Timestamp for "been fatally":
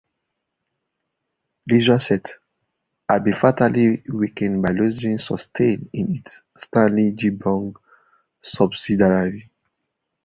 3.23-4.03